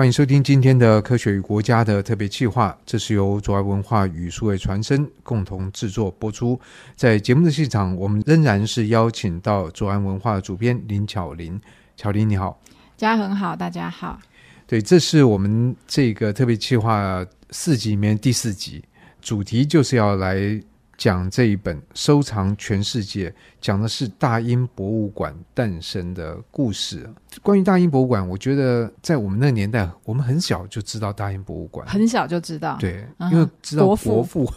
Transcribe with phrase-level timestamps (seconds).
[0.00, 6.58] 欢迎收听今天的《科学与国家》的特别企划，这是由卓爱文化与数位传声共同制作播出。
[6.96, 11.60] 在节目的现场，我们仍然是邀请到卓爱文化的主编林巧玲。
[11.98, 12.58] 巧玲，你好，
[12.96, 14.18] 家恒好，大家好。
[14.66, 18.82] 对，这是我们这个特别企划四集里面第四集，
[19.20, 20.58] 主题就是要来。
[20.96, 27.08] 讲这一本收藏全世界，讲的是大英博物馆诞生的故事。
[27.42, 34.52] 关于大英博物馆，我觉得在我们那个年代，我们很小就知道大英博物馆，很小就知道，对，因为知道国父，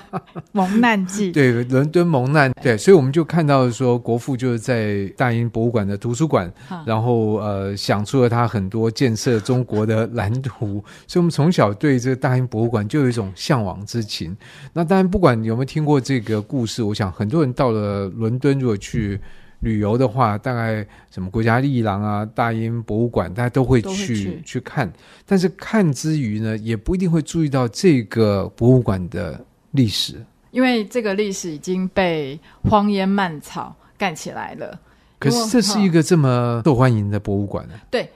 [0.52, 6.52] 蒙难记，对，伦敦蒙难，对，所以我们就看到说，国父就是在大英博物馆的图书馆，
[6.84, 14.36] 然后呃，想出了他很多建设中国的蓝图，所以我们从小对这个大英博物馆就有一种向往之情。
[14.74, 19.20] 那当然，不管有没有听过这个故事，我想很多人到了伦敦，如果去。
[19.60, 24.88] 旅游的话，大概什么国家艺廊啊、大英博物馆，大家都会去，会去，去看。
[25.26, 32.38] 但是看之余呢，也不一定会注意到这个博物馆的历史，因为这个历史已经被
[32.70, 34.78] 荒烟蔓草盖起来了。
[35.18, 37.74] 可是这是一个这么受欢迎的博物馆呢？
[37.90, 38.08] 对。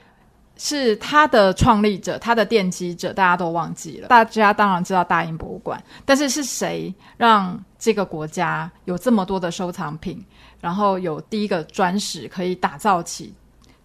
[0.58, 4.06] 是他的创立者，他的奠基者，大家都忘记了。
[4.06, 10.24] 大家当然知道大英博物馆，但是是谁让这个国家有这么多的收藏品，
[10.60, 13.34] 然后有第一个专使可以打造起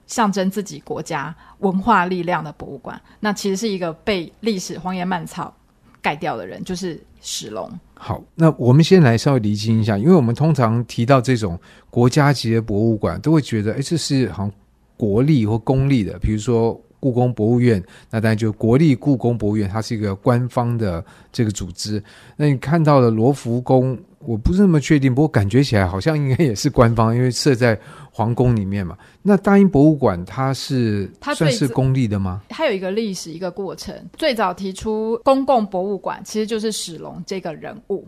[0.06, 3.02] 象征自己国家文化力量的博物馆？
[3.20, 5.52] 那其实是一个被历史荒野蔓草
[6.00, 7.68] 盖掉的人，就是史龙。
[7.96, 11.60] 好，那我们先来稍微厘清一下，因为我们通常提到这种
[11.90, 14.52] 国家级的博物馆，都会觉得，哎，这是好像。
[14.96, 22.04] 国立或公立的，比如说故宫博物院，那当然就国立故宫博物院，它是一个官方的这个组织。
[22.36, 27.80] 那你看到的罗浮宫，我不是那么确定，不过感觉起来好像应该也是官方，因为设在
[28.12, 28.98] 皇宫里面嘛。
[29.22, 32.42] 那大英博物馆它是它算是公立的吗？
[32.50, 38.08] 它有一个历史一个过程，最早提出公共博物馆其实就是史龙这个人物。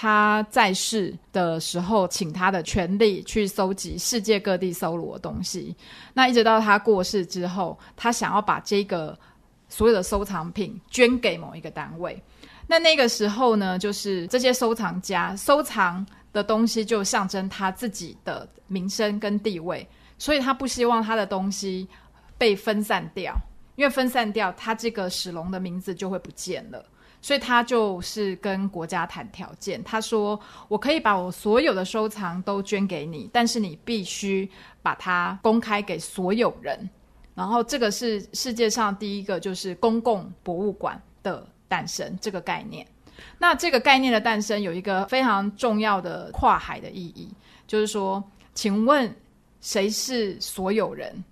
[0.00, 5.74] 他在世的时候，请他的权力去搜集世界各地搜罗的东西。
[6.14, 9.18] 那一直到他过世之后，他想要把这个
[9.68, 12.16] 所有的收藏品捐给某一个单位。
[12.68, 19.84] 那那个时候呢，就是这些收藏家收藏的东西就象征他自己的名声跟地位，
[20.16, 21.88] 所以他不希望他的东西
[22.38, 23.34] 被分散掉，
[23.74, 26.84] 因为分散掉，他这个史龙的名字就会不见了。
[27.20, 34.48] 所以他就是跟国家谈条件，他说：“我可以把我所有的收藏都捐给你，但是你必须
[34.82, 36.88] 把它公开给所有人。”
[37.34, 42.86] 然后这个是世界上第一个就是公共博物馆的诞生这个概念。
[43.36, 47.28] 那这个概念的诞生有一个非常重要的跨海的意义，
[47.66, 48.22] 就是说，
[48.54, 49.12] 请问
[49.60, 51.24] 谁是所有人？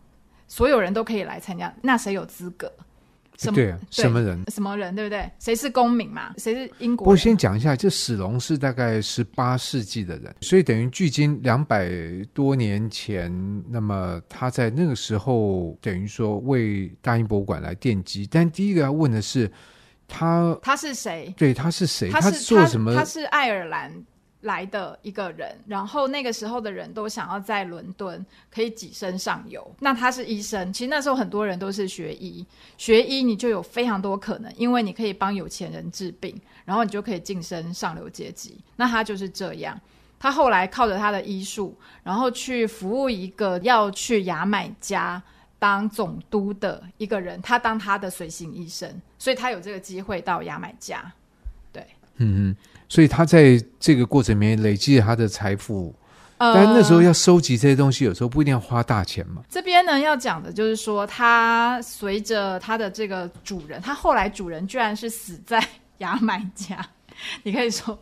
[0.48, 2.72] 所有人都可以来参加，那谁有资格？
[3.38, 4.42] 什么对什么人？
[4.48, 4.94] 什么人？
[4.94, 5.30] 对不对？
[5.38, 6.34] 谁是公民嘛？
[6.38, 7.10] 谁是英国人？
[7.10, 11.90] 我先讲一下，这史龙是大概十八世纪的人，所以等于距今两百
[12.32, 13.32] 多年前。
[13.68, 18.26] 那么他在那个时候，等于说为大英博物馆来奠基。
[18.26, 19.50] 但第一个要问的是，
[20.08, 21.34] 他他是谁？
[21.36, 22.10] 对，他是谁？
[22.10, 22.92] 他是他做什么？
[22.92, 23.92] 他，他是爱尔兰。
[24.46, 29.64] 来的一个人，然后那个时候的人都想要在伦敦可以跻身上游。
[29.80, 32.44] 那他是医生，其实那时候很多人都是学医，
[32.78, 38.58] 学医你就有非常多可能，因为你可以帮有钱人治病，然后你就可以晋升上流阶级。
[38.76, 39.78] 那他就是这样，
[40.18, 45.22] 他后来靠着他的医术，然后去服务一个要去牙买加
[45.58, 51.12] 当总督的一个人，他当他的随行医生，所以他有这个机会到牙买加。
[52.18, 52.56] 对，嗯嗯。
[52.88, 55.94] 所以他在这个过程里面累积了他的财富，
[56.38, 59.42] 呃，但那时候要收集这些东西，有时候不一定要花大钱嘛。
[59.48, 65.60] 这边呢要讲的就是说，他随着他的这个主人，他后来主人居然是死在
[65.98, 66.86] 牙买加，
[67.42, 67.98] 你可以说。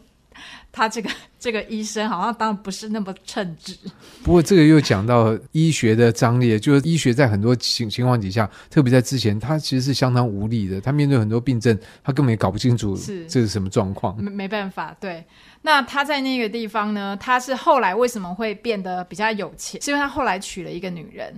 [0.74, 1.08] 他这个
[1.38, 3.76] 这个医生好像当然不是那么称职。
[4.24, 10.80] 不过这个又讲到医学的张力，就是医学在很多情情况底下，特别在之前，他其实是相当无力的。
[10.80, 14.20] 他面对很多病症，他根本也搞不清楚是这是什么状况。
[14.20, 15.24] 没没办法，对。
[15.62, 17.16] 那他在那个地方呢？
[17.18, 19.80] 他是后来为什么会变得比较有钱？
[19.80, 21.32] 是因为他后来娶了一个女人。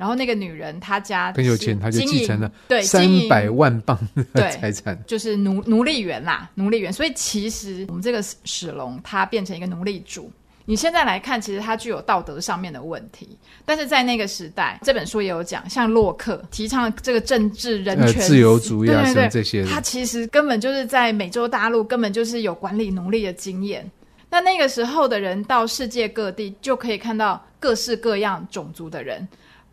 [0.00, 3.98] 然后那个女人，她家很有钱，她就继承了对三百万镑
[4.32, 6.90] 的 财产，就是奴奴隶园啦，奴隶园。
[6.90, 10.32] 所以其实我们这个史龙，他变成一个奴隶主。
[10.64, 23.90] 你现在来看，其实它具有道德上面的问题，但是在那个时代，这本书也有讲，像洛克提倡这个政治人权、呃、自由主义啊，对对对这些，他其实根本就是在美洲大陆，根本就是有管理奴隶的经验。
[24.30, 29.26] 那那个时候的人到世界各地，就可以看到各式各样种族的人。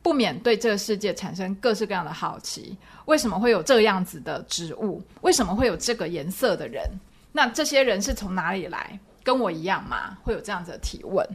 [0.08, 2.78] 不免对这个世界产生各式各样的好奇：
[3.08, 5.04] 为什么会有这样子的植物？
[5.20, 6.90] 为什么会有这个颜色的人？
[7.34, 8.98] 那这些人是从哪里来？
[9.22, 10.18] 跟我一样吗？
[10.24, 11.28] 会有这样子的提问。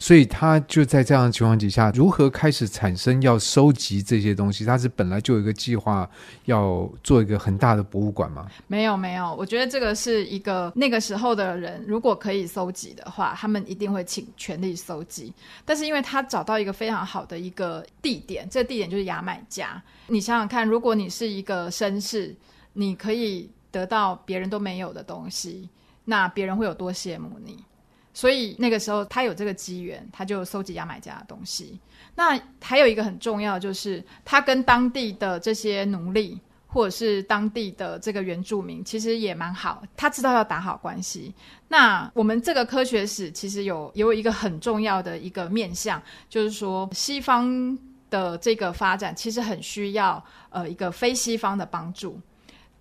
[0.00, 4.64] 所以他就在这样的情况底下，如何开始产生要收集这些东西？
[4.64, 6.08] 他是本来就有一个计划
[6.46, 8.48] 要做一个很大的博物馆吗？
[8.66, 9.32] 没有，没有。
[9.34, 15.30] 我觉得这个是一个那个时候的人，如果可以收集的话，他们一定会尽全力收集。
[15.66, 19.80] 但是因为他找到一个非常好的一个地点，这个地点就是牙买加。
[20.06, 22.34] 你想想看，如果你是一个绅士，
[22.72, 25.68] 你可以得到别人都没有的东西，
[26.06, 27.62] 那别人会有多羡慕你？
[28.12, 31.78] 所以那个时候他有这个机缘，他就收集牙买加的东西。
[32.14, 39.82] 那还有一个很重要，就是他跟当地的这些奴隶，或者是当地的这个原住民，其实也蛮好。
[39.96, 41.32] 他知道要打好关系。
[41.68, 47.78] 那我们这个科学史其实有有一个很重要的一个面向，就是说西方
[48.10, 52.20] 的这个发展其实很需要呃一个非西方的帮助。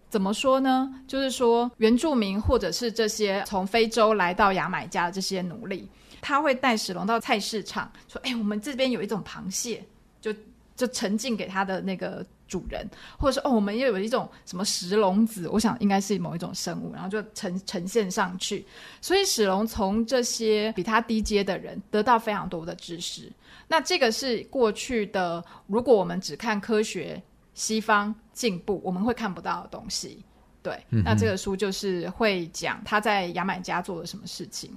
[0.10, 0.92] 怎么说呢？
[1.08, 5.88] 就是说，原住民或者是这些从非洲来到牙买加的这些奴隶，
[6.20, 9.86] 他会带史龙到菜市场，说：“哎，我们这边有一种螃蟹，
[10.20, 10.34] 就
[10.76, 12.90] 就呈进给他的那个主人，
[13.20, 18.66] 或者说，哦，我们又有一种什么石龙子，我想应该是某一种生物，然后就呈呈现上去。
[19.02, 23.32] 所以史龙从这些比他低阶的人得到非常多的知识。
[23.68, 27.22] 那这个是过去的，如果我们只看科学。”
[27.60, 30.24] 西方进步，我们会看不到的东西。
[30.64, 34.72] 对，嗯、那这个书就是会讲他在牙买加做了什么事情。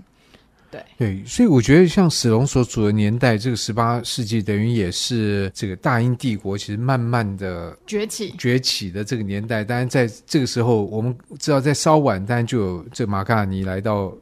[0.69, 9.62] 对对，所以我觉得像史龙所处的年代，这个十八世纪等于也是这个大英帝国其实慢慢的崛起崛起的这个年代。
[9.62, 14.12] 当然，在这个时候，我们知道在稍晚，当然就有这马卡尼来到。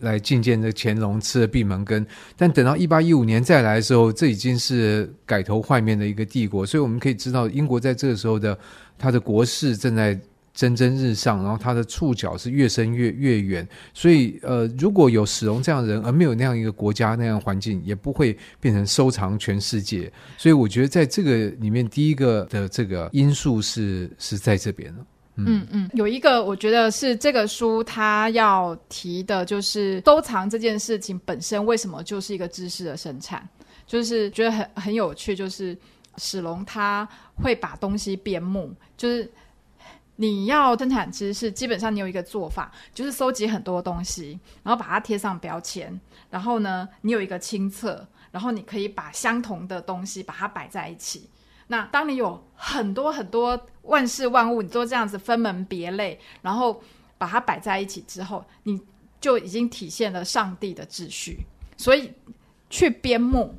[0.00, 2.04] 来觐见这乾隆，吃了闭门羹。
[2.36, 6.66] 但等到一八一五年再来的时候，这已经是改头换面的一个帝国。
[6.66, 8.58] 所以我们可以知道，英国在这个时候的
[8.98, 10.18] 它的国势正在
[10.52, 13.66] 蒸蒸日上，然后它的触角是越伸越越远。
[13.94, 20.12] 所以，呃，如果有史龙这样的人，而没有那样一个国家那样环境，也不会变成收藏全世界。
[20.36, 25.06] 所以，我觉得在这个里面，第一个的这个因素是是在这边了。
[25.46, 33.48] 嗯嗯，有一个我觉得是这个书它要提的，就是收藏这件事情本身为什么就是一个知识的生产，
[33.86, 35.76] 就是觉得很很有趣，就是
[36.16, 39.30] 史龙他会把东西编目，就是
[40.16, 45.98] 你要生产知识，基本上你有一个做法，就是收集很多东西，然后把它贴上标签，
[46.28, 51.28] 然后呢，你有一个清册，然后你可以把相同的东西把它摆在一起。
[51.70, 56.82] 那当你有很多很多万事万物，你都这样子分门别类，然后
[57.16, 58.76] 把它摆在一起之后，你
[59.20, 61.38] 就已经体现了上帝的秩序。
[61.76, 62.12] 所以
[62.68, 63.54] 去编目，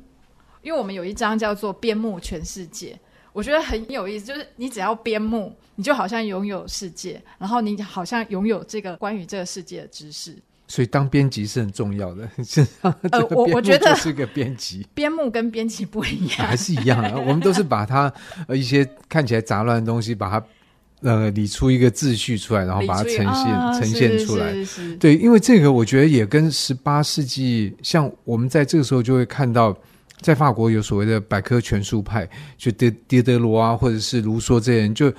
[0.60, 3.00] 因为我们有一章叫做“编目全世界”，
[3.32, 4.26] 我觉得很有意思。
[4.26, 10.36] 就是你只要编目，你就好像拥有世界，然后你好像拥有这个关于这个世界的知识。
[10.72, 12.26] 所以当编辑是很重要的。
[13.10, 17.12] 呃，我我觉得是个编辑， 编目跟编辑不一样，还是一样啊。
[17.20, 18.10] 我们都是把它
[18.46, 20.46] 呃一些看起来杂乱的东西，把它
[21.02, 24.50] 呃理出一个秩序出来，然后把它呈现、啊、呈现出来。
[24.54, 29.76] 是是是是对，因为这个我觉得也跟十八世纪，像我们在这个时候就会看到。
[30.22, 35.12] 在法国有所谓的百科全书派，就狄狄德罗啊，或者是卢梭这些人，就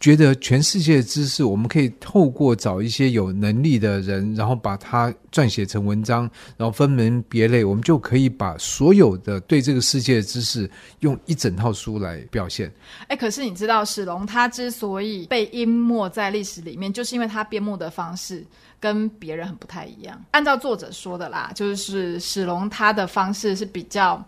[0.00, 12.72] 觉得全世界的知识，我们可以透过找一些有能力的人，然后把它撰写成文章，然后分门别类，我们就可以把所有的对这个世界的知识用一整套书来表现。
[13.08, 18.46] 哎，可是你知道史龙他之所以被淹没在历史里面，就是因为他编目的方式
[18.78, 20.24] 跟别人很不太一样。
[20.30, 24.24] 按照作者说的啦，就是史龙他的方式是比较。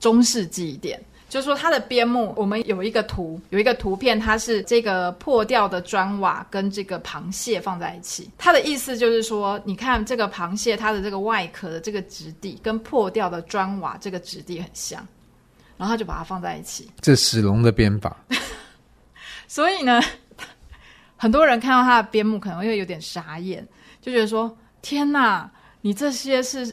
[0.00, 8.30] 中世纪一点，就是说它的边牧，我们有一个图，有一个图片，它是这个破掉的砖瓦跟这个螃蟹放在一起。
[8.38, 15.06] 它的意思就是说，你看这个螃蟹，它的这个外壳的这个质地跟破掉的砖瓦这个质地很像，
[15.76, 16.90] 然后他就把它放在一起。
[17.00, 18.16] 这史龙的编法。
[19.46, 20.00] 所以呢，
[21.16, 23.66] 很多人看到他的边牧可能会有点傻眼，
[24.00, 25.50] 就觉得说：天哪，
[25.80, 26.66] 你这些是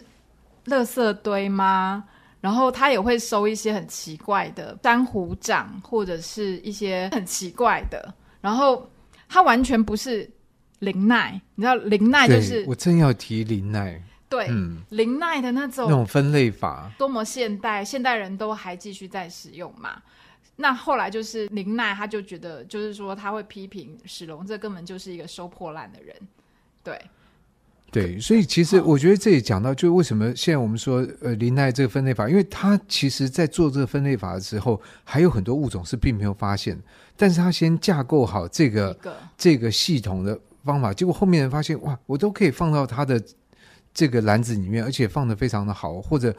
[0.67, 2.03] 垃圾堆吗？
[2.45, 8.13] 然后他也会收一些很奇怪的珊瑚掌，或者是一些很奇怪的。
[8.39, 8.87] 然后
[9.27, 10.29] 他完全不是
[10.77, 13.99] 林奈，你知道林奈就是我正要提林奈，
[14.29, 19.99] 对，嗯，林奈的那种那种分类法多么现代，现代人都还继续在使用嘛。
[20.55, 26.15] 那后来就是林奈，他就觉得就是说他会批评史龙，这根本就是一个收破烂的人，
[26.83, 27.01] 对。
[27.95, 36.77] 对，所以其实我觉得这也讲到，就为什么现在我们说呃林奈这个分类法，因为他其实在做这个分类法的时候，还有很多物种是并没有发现，
[37.15, 43.23] 但是他先架构好这个，个这个系统的方法，结果后面人发现哇，我都可以放到他的
[43.93, 46.35] 这个篮子里面，而且放的非常的好，或者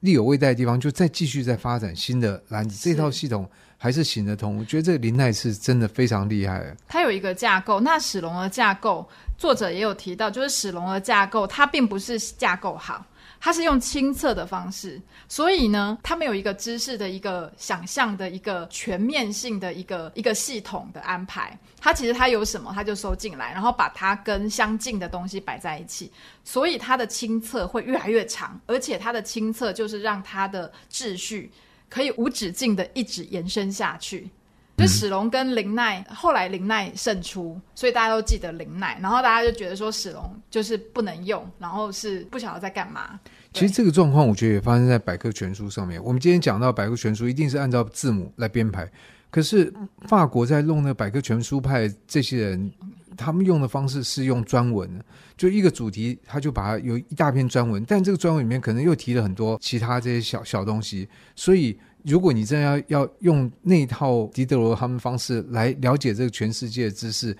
[0.00, 3.50] 力有未逮的地方，就再继续再发展新的篮子，这套系统
[3.82, 4.58] 还是行得通。
[4.58, 6.76] 我觉得这个林奈是真的非常厉害。
[6.86, 9.08] 它有一个架构，那史龙的架构。
[9.38, 13.02] 作者也有提到，就是史龙的架构，它并不是架构好，
[13.40, 21.58] 它是用亲测的方式，所以呢，它没有一个知识的一个想象的一个全面性的一个一个系统的安排。
[21.80, 26.12] 它其实它有什么，它就收进来，然后把它跟相近的东西摆在一起，
[26.44, 31.50] 所以它的亲测会越来越长，而且它的亲测就是让它的秩序
[31.90, 34.30] 可以无止境的一直延伸下去。
[34.76, 43.20] 就史龙跟林奈，后来林奈胜出，所以大家都记得林奈，然后大家就觉得说史龙就是不能用，然后是不晓得在干嘛。
[43.52, 46.02] 其实这个状况，我觉得也发生在百科全书上面。
[46.02, 48.90] 我们今天讲到百科全书，一定是按照字母来编排，
[49.30, 49.70] 可是
[50.08, 52.72] 法国在弄那百科全书派这些人，
[53.20, 54.88] 他们用的方式是用专文，
[55.36, 61.78] 就一个主题，他就把它有一大篇专文，但这个专文里面可能又提了很多其他这些小小东西，所以。
[62.02, 67.36] 如果你真的要要用那一套狄德罗他们方式来了解这个全世界的知识，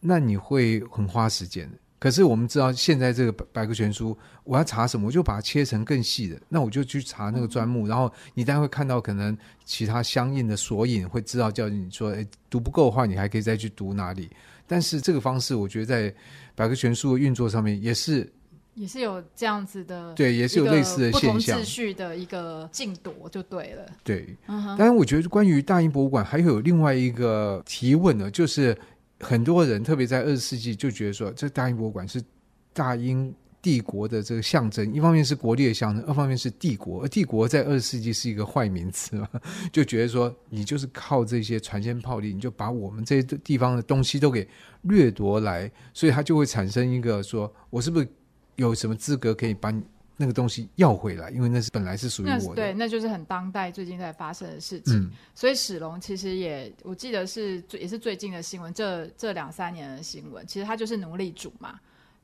[0.00, 1.70] 那你会很花时间。
[2.00, 14.28] 可是我们知道，现在这个百科全书，我要查什么，我就把它切成更细的，那我就去查那个专目，然后你当然会看到可能其他相应的索引，会知道叫你说，诶，读不够的话，你还可以再去读哪里。
[14.72, 16.14] 但是这个方式，我觉得在
[16.54, 18.32] 百科全书的运作上面也是。
[18.74, 23.84] 也是有这样子的，对，也是有类似的现象，秩序的一个竞夺就对了。
[24.02, 28.74] 对，当然，我觉得关于大英博物馆还有另外一个提问呢，就是
[29.20, 32.18] 很多人特别在二十世纪就觉得说，这大英博物馆是
[32.72, 33.30] 大英
[33.62, 39.28] 帝国的这个象征，一方面是国力的象征，二方面是帝国，而帝国在二十世纪是一个坏名词嘛，
[39.72, 44.46] 就觉得说你就是靠这些船坚炮利，你就把我们这些地方的东西都给
[44.82, 48.08] 掠夺来，所以它就会产生一个说，我是不是？
[48.56, 49.72] 有什么资格可以把
[50.18, 51.30] 那个东西要回来？
[51.30, 52.54] 因为那是本来是属于我的。
[52.54, 54.94] 对，那就是很当代最近在发生的事情。
[54.94, 61.80] 嗯、所以史龙其实也，我记得是也是最近的新闻，这这两三年的新闻，其实他就是奴隶主嘛。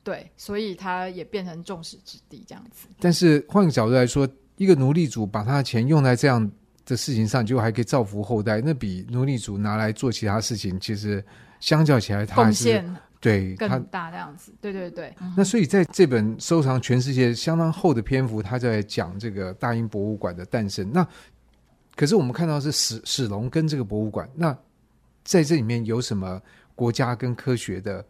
[0.09, 2.87] 对，所以他也变成众矢之的这样子。
[2.99, 6.51] 但是换个角度来说，一个奴隶主把他的钱用在这样
[6.83, 11.23] 的事情上，就还可以造福后代，那比奴隶主拿来做其他事情，其实
[11.59, 12.83] 相较起来，他还是。
[13.21, 15.13] 对，更大这样子，对对对。
[15.35, 20.89] 那所以在这本收藏全世界相当厚的篇幅，他在讲这个大英博物馆的诞生。
[20.91, 21.05] 那
[21.97, 24.57] 可是我们看到是史史龙跟这个博物馆，那
[25.25, 26.41] 在这里面有什么
[26.75, 28.05] 国家跟科学的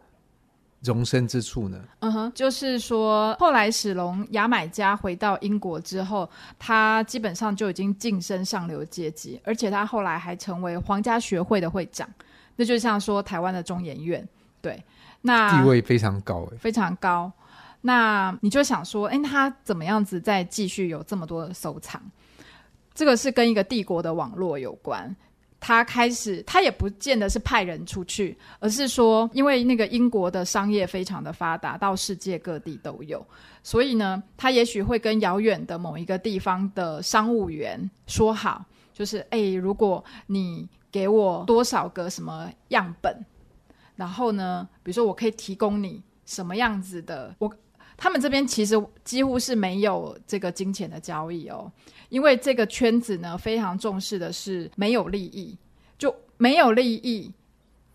[0.82, 1.78] 容身之处呢？
[2.00, 12.08] 嗯哼，就是说后来史龙牙买加回到英国之后，他基本上就已经晋升上流阶级，而且他后来还成为皇家学会的会长。
[12.56, 14.26] 那就像说台湾的中研院，
[14.60, 14.82] 对。
[15.22, 17.30] 那地位非常高，欸，非常高。
[17.82, 22.00] 那你就想说，哎，他怎么样子再继续有这么多的收藏？
[22.94, 25.14] 这个是跟一个帝国的网络有关。
[25.60, 33.24] 他开始，他也不见得是派人出去，而是说，因为那个英国的商业非常的发达，到世界各地都有，
[33.62, 38.64] 所以呢，他也许会跟遥远的某一个地方的商务员说好，
[38.94, 43.14] 就是，哎，如果你给我多少个什么样本。
[43.96, 47.52] 然后呢，比如说我可以提供你什么样子的，我
[48.02, 51.70] 他们这边其实几乎是没有这个金钱的交易哦，
[52.08, 55.54] 因为这个圈子呢非常重视的是没有利益，
[55.98, 57.30] 就没有利益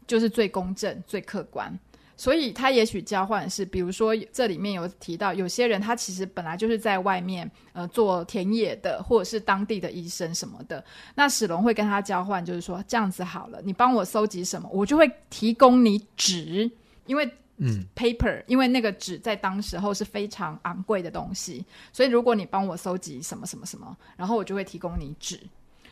[0.06, 1.76] 就是最公正、最客观。
[2.18, 10.82] 所以他也许交换是，比如说这里面有提到，有些人他其实本来就是在外面呃做田野的，或者是当地的医生什么的。
[11.16, 16.72] 那史龙会跟他交换，就是说这样子好了，你帮我搜集什么，我就会提供你纸，
[17.08, 25.40] 因为嗯，paper，因为那个纸在当时候是非常昂贵的东西，所以如果你帮我搜集什么什么什么，然后我就会提供你纸。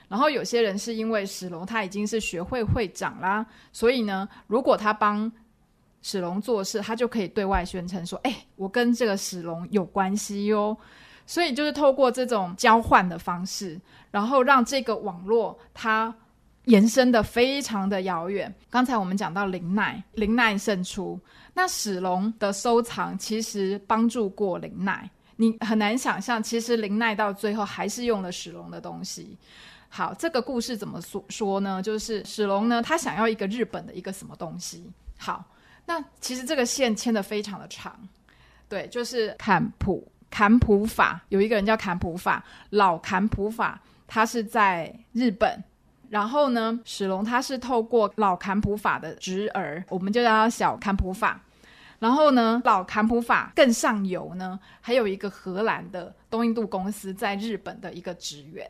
[0.10, 5.32] 然后有些人是因为史龙他已经是学会会长啦，所以呢，如果他帮
[6.02, 10.78] 史龙做事，他就可以对外宣称说：“哎、我跟这个史龙有关系哟。”
[11.26, 13.80] 所以就是透过这种交换的方式，
[14.12, 16.14] 然后让这个网络它
[16.66, 18.54] 延伸的非常的遥远。
[18.70, 21.20] 刚才我们讲到林奈，林奈胜出，
[21.54, 25.10] 那史龙的收藏其实帮助过林奈。
[25.36, 29.38] 你很难想象，其实林奈到最后还是用了史龙的东西。
[29.90, 31.82] 好，这个故事怎么说说呢？
[31.82, 34.90] 就是史龙呢，他想要一个日本的一个什么东西。
[35.18, 35.46] 好。
[35.86, 37.94] 那其实这个线牵得非常的长，
[38.70, 45.62] 对，就是坎普坎普法，有一个人叫坎普法，老坎普法，他是在日本。
[46.14, 51.42] 然后呢，史隆他是透过老坎普法的侄儿，我们就叫他小坎普法。
[51.98, 58.70] 然后呢，老坎普法更上游呢，还有一个荷兰的东印度公司在日本的一个职员。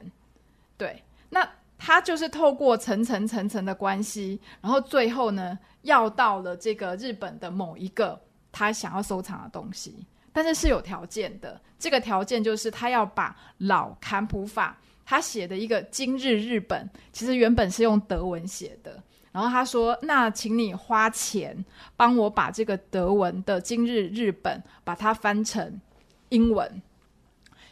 [0.77, 1.45] 对，那
[1.77, 8.17] 他就是透过层层层层的关系，然后最后呢，要到了这个日本的某一个
[8.53, 11.59] 他想要收藏的东西，但是是有条件的。
[11.77, 19.01] 这个条件就是他要把老坎普法他写的一个今日日本，其实原本是用德文写的。
[19.31, 25.81] 然后他说：“那请你花钱帮我把这个德文的今日日本把它翻成
[26.29, 26.81] 英文，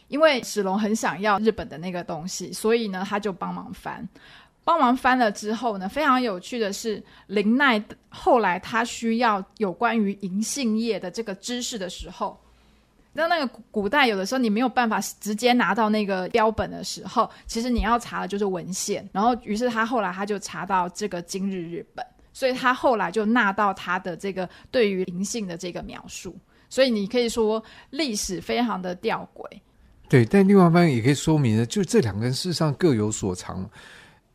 [0.08, 4.08] 因为史龙很想要日本的那个东西，所以呢，他就帮忙翻。
[4.64, 12.36] 帮忙翻了之后呢，非常有趣的是，林奈后来他需要有关于银杏叶的这个知识的时候。”
[13.14, 19.06] 那那个古代有的时候你没有办法直接拿到那个标本的时候，其实你要查的就是文献。
[19.12, 22.02] 然后，于是他后来他就查到这个今日日本，
[22.32, 26.34] 所以他后来就纳到他的这个对于银杏的这个描述。
[26.70, 29.44] 所以你可以说历史非常的吊诡。
[30.08, 33.68] 对，但另外一方面也可以说明呢，就这两个人事实上各有所长。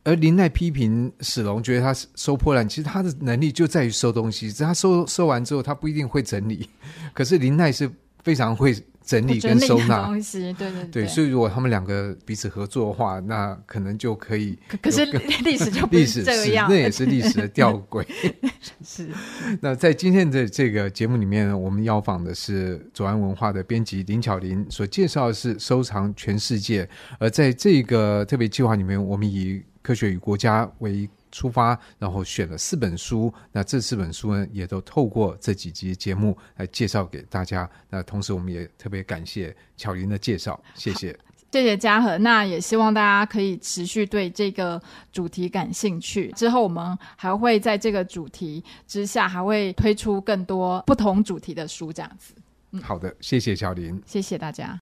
[0.04, 4.52] 而林奈批评史隆，觉得他收破烂，其实他的能力就在于收东西。
[4.52, 6.70] 只他收收完之后，他不一定会整理。
[7.12, 7.90] 可是林奈是。
[8.22, 14.58] 非常会整理跟收纳东西，对对对，对，所以如果他们两个彼此合作的话，那可能就可以。
[14.82, 15.06] 可是
[15.42, 18.06] 历史就不是这样，那也是历史的吊诡。
[18.84, 19.08] 是。
[19.62, 26.86] 那在今天的这个节目里面，我们要访的是左岸文化的编辑林巧玲，所介绍的是收藏全世界。
[27.18, 33.32] 而在这个特别计划里面，我们以科学与国家为出发，然后选了四本书。
[33.52, 37.68] 那这四本书呢，也都透过这几集节目来介绍给大家。
[37.88, 41.18] 那同时，我们也特别感谢巧玲的介绍，谢谢，
[41.52, 42.18] 谢谢嘉禾。
[42.18, 44.80] 那也希望大家可以持续对这个
[45.12, 46.30] 主题感兴趣。
[46.32, 52.34] 之后，我们还会在这个主题之下，还会推出更多不同主题的书，这样子。
[52.72, 54.78] 嗯，好的，谢谢巧玲，谢谢大家。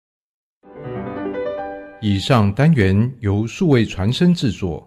[2.02, 4.86] 以上单元由数位传声制作。